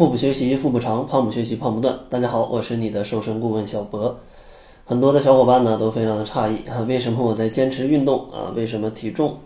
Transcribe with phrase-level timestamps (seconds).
[0.00, 1.94] 腹部学习腹部长，胖不学习胖不断。
[2.08, 4.18] 大家好，我是你的瘦身顾问小博。
[4.86, 8.50] 很多的小伙伴呢都非常的诧异啊，为什么我在坚持运动啊？
[8.56, 9.36] 为什么体重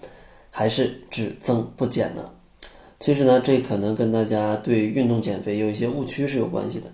[0.53, 2.30] 还是只增不减呢？
[3.01, 6.86] 其实呢，这可能跟大家对运动减肥有一些误区是有关系的。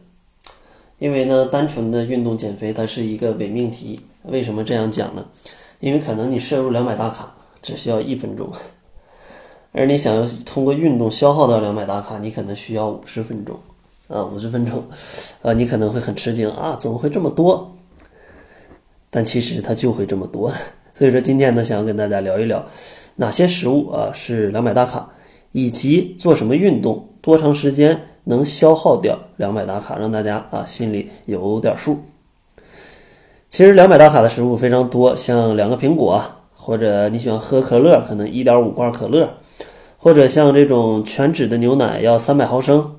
[0.98, 4.00] 因为呢，单纯的运动减肥它是一个伪命题。
[4.22, 5.26] 为什么这样讲呢？
[5.80, 8.50] 因为可能你摄入两百大卡只需要一分钟。
[9.72, 13.56] 而你想要通过运动消耗到两百大卡，你可能需要五十分钟，
[14.08, 14.82] 啊，五十分钟，
[15.42, 17.70] 啊，你可能会很吃惊啊，怎么会这么多？
[19.10, 20.52] 但其实它就会这么多。
[20.92, 22.66] 所以说今天呢，想要跟大家聊一聊
[23.16, 25.08] 哪些食物啊是两百大卡，
[25.52, 31.98] 以及做什么运动多长时间能消耗掉两百大卡，让大家啊心里有点数。
[33.48, 36.20] 其实两百大卡的食物非常多，像两个苹果，
[36.52, 39.32] 或者你喜欢喝可乐，可能一点五罐可乐。
[40.02, 42.96] 或者像这种全脂的牛奶要三百毫升，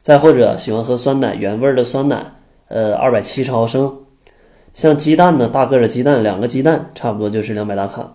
[0.00, 2.32] 再或者喜欢喝酸奶原味的酸奶，
[2.66, 3.98] 呃，二百七十毫升。
[4.72, 8.14] 像鸡蛋呢，大个的鸡蛋，两个鸡蛋差不多就是两百大卡。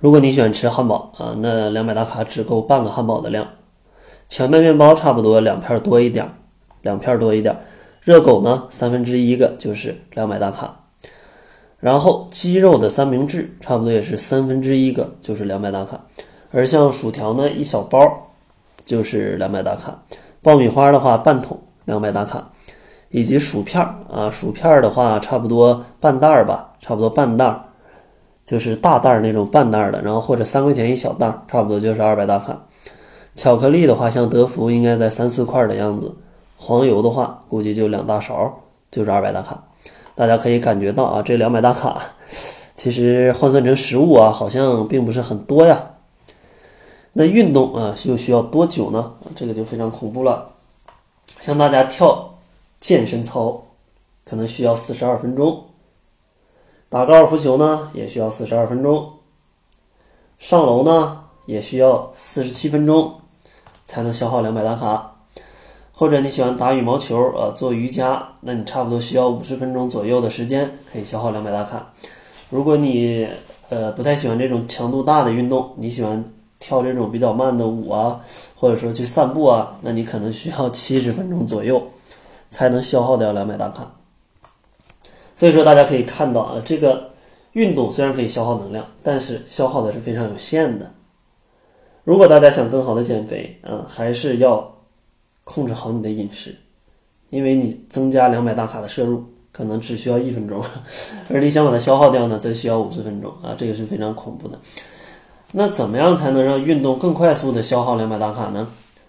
[0.00, 3.48] 如果你喜欢吃汉堡啊，那两百大卡只够半个汉堡的量。
[4.28, 6.30] 全麦面包差不多两片多一点，
[6.82, 7.56] 两片多一点。
[8.02, 10.84] 热狗呢，三分之一个就是两百大卡。
[11.80, 16.04] 然后鸡肉的三明治差不多也是三分之一个就是两百大卡。
[16.50, 18.00] 而像薯条呢，一小包
[18.86, 19.92] 就是两百大卡；
[20.42, 22.40] 爆米花的话，半桶两百大卡；
[23.10, 27.64] 以及薯片啊，薯片的话，差不多半袋儿吧，差不多半袋儿，
[28.46, 32.58] 就是大袋儿那种半袋儿的，然后或者三块钱一小袋儿，差不多就是二百大卡。
[33.34, 36.08] 巧克力的话，像德芙应该在三四块的样子；
[36.56, 38.60] 黄油的话，估计就两大勺，
[38.90, 39.62] 就是二百大卡。
[40.14, 42.00] 大家可以感觉到啊，这两百大卡
[42.74, 45.78] 其实换算成食物啊，好像并不是很多呀。
[47.14, 49.12] 那运动啊，又需要多久呢？
[49.34, 50.50] 这个就非常恐怖了。
[51.40, 52.34] 像大家跳
[52.78, 53.60] 健身操，
[54.24, 55.64] 可能需要四十二分钟；
[56.88, 59.18] 打高尔夫球呢，也需要四十二分钟；
[60.38, 63.14] 上楼呢，也需要四十七分钟
[63.84, 65.16] 才能消耗两百大卡。
[65.92, 71.92] 或者你喜欢打羽毛球啊，做瑜伽，那你差不多需要五十分钟左右的时间可以消耗两百大卡。
[72.50, 73.26] 如果你
[73.70, 76.24] 呃不太喜欢这种强度大的运动，你喜欢。
[76.58, 78.20] 跳这种比较慢的舞啊，
[78.56, 81.82] 或者说去散步啊，那你可能需要七十分钟左右
[82.48, 83.92] 才能消耗掉两百大卡。
[85.36, 87.10] 所以说大家可以看到啊，这个
[87.52, 90.90] 运动虽然可以消耗能量，但是消耗的是非常有限的。
[92.04, 94.74] 如果大家想更好的减肥，嗯，还是要
[95.44, 96.56] 控制好你的饮食，
[97.30, 100.62] 因为你增加两百大卡的摄入可能只需要一分钟，
[101.30, 104.58] 而你想把它消耗掉呢，则需要五十分钟啊，这个是非常恐怖的。
[105.52, 108.68] 那怎么样才能让运动更快速的消耗两百大卡呢？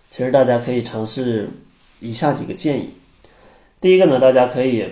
[0.10, 1.50] 其实大家可以尝试
[2.00, 2.90] 以下几个建议。
[3.82, 4.86] 第一个呢，大家可以，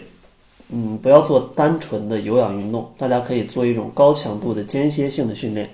[0.69, 5.69] 嗯，不要做单纯的有氧运动，大家可以做一种高强度的间歇性的训练。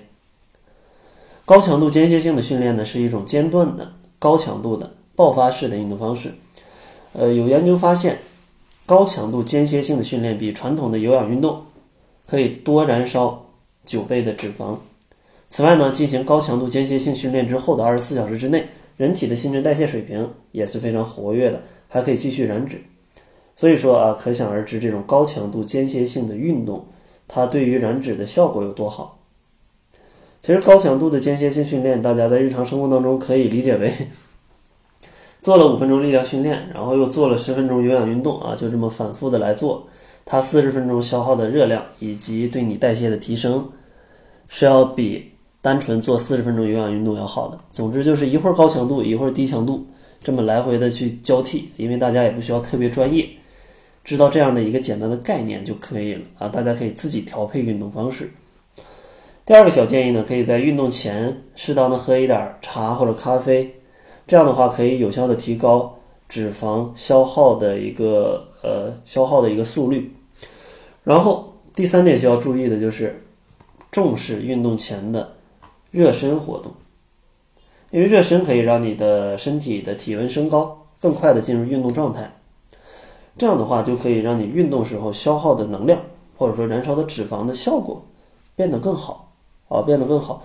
[1.44, 6.32] 高强度间歇性的训练呢，是一种间断的、高强度的爆发式的运动方式。
[7.12, 8.20] 呃，有研究发现，
[8.86, 11.64] 高强度间歇性的训练比传统的有氧运动
[12.26, 13.46] 可以多燃烧
[13.84, 14.76] 九倍的脂肪。
[15.46, 18.66] 此外呢，进行高强度间歇性训练之后的二十四小时之内，
[18.96, 22.80] 人体的新陈代谢水平也是非常活跃的，还可以继续燃脂。
[23.54, 26.86] 所以说啊，可想而知这种高强度间歇性的运动，
[27.28, 29.20] 它对于燃脂的效果有多好。
[30.40, 33.92] 其实高强度的间歇性训练，大家在日常生活当中可以理解为
[35.40, 39.86] 做了五分钟力量训练，然后又做了十分钟有氧运动啊，就这么反复的来做，
[40.24, 43.70] 它四十分钟消耗的热量以及对你代谢的提升，
[44.48, 45.33] 是要比。
[45.64, 49.86] 单纯做四十分钟有氧运动要好的，总之就是一会儿高强度，一会儿低强度，
[50.22, 53.26] 这么来回的去交替，因为大家也不需要特别专业，
[54.04, 56.48] 知道这样的一个简单的概念就可以了啊！
[56.48, 58.30] 大家可以自己调配运动方式。
[59.46, 63.74] 第二个小建议呢，可以在运动前适当的喝一点茶或者咖啡，
[64.26, 65.98] 这样的话可以有效的提高
[66.28, 70.12] 脂肪消耗的一个呃消耗的一个速率。
[71.04, 73.24] 然后第三点需要注意的就是
[73.90, 75.30] 重视运动前的。
[75.94, 76.72] 热身活动，
[77.92, 82.32] 因为热身可以让你的身体的体温升高，更快的进入运动状态。
[83.38, 86.00] 这样的话，就可以让你运动时候消耗的能量，
[86.36, 88.04] 或者说燃烧的脂肪的效果
[88.56, 89.32] 变得更好
[89.68, 90.42] 啊，变得更好。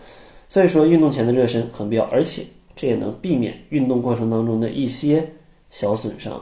[0.47, 2.45] 所以说，运动前的热身很必要，而且
[2.75, 5.33] 这也能避免运动过程当中的一些
[5.71, 6.39] 小损伤。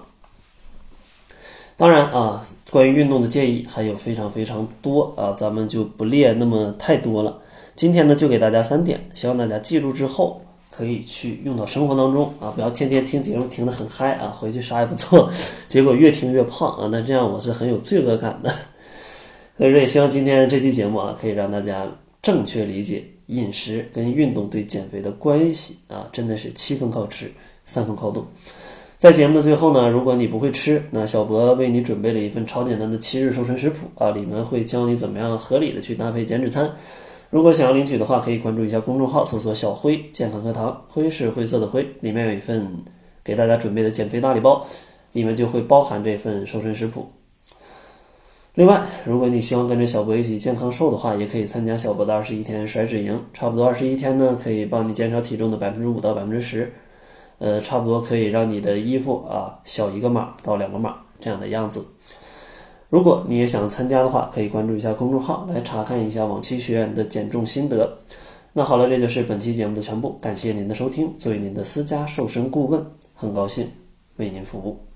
[1.77, 7.39] 当然啊，关于运动的建议还有非常非常多啊，咱们就不列那么太多了。
[7.77, 10.41] 今天呢，就给大家三点，希望大家记住之后
[10.71, 15.29] 可以去用到生活当中啊，不要天天听节目听得很嗨啊，回去啥也不做，
[15.69, 18.49] 结果越听越胖啊，那这样我是很有罪恶感的。
[19.59, 21.85] 所以说，也希望今天这期节目啊，可以让大家
[22.19, 27.31] 正确理解饮食跟运动对减肥的关系啊，真的是七分靠吃，
[27.63, 28.25] 三分靠动。
[28.97, 36.71] 在节目的最后呢，如果你不会吃，那小博为你准备了一份超简单的七日瘦身食谱啊，里面会教你怎么样合理的去搭配减脂餐。
[37.29, 42.65] 如果想要领取的话，可以关注一下公众号，搜索“小辉健康课堂”，辉是灰色的灰，里面有一份
[43.23, 44.65] 给大家准备的减肥大礼包，
[45.11, 47.11] 里面就会包含这份瘦身食谱。
[48.55, 56.73] 另外，如果你希望跟着小博一起健康瘦的话，也可以参加小博的二十一天甩脂营，差不多二十一天呢，可以帮你减少体重的百分之五到百分之十。
[57.39, 61.85] 呃，差不多可以让你的衣服啊小一个码到两个码这样的样子。
[62.89, 67.97] 如果你也想参加的话，可以关注一下公众号来查看一下往期学员的减重心得。
[68.53, 71.13] 那好了，这就是本期节目的全部，感谢您的收听。
[71.17, 73.69] 作为您的私家瘦身顾问，很高兴
[74.15, 74.86] 为您服务。